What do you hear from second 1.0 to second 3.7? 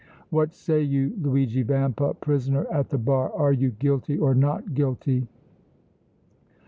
Luigi Vampa, prisoner at the bar, are you